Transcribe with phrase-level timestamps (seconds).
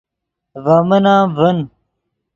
[0.63, 1.57] ڤے من ام ڤین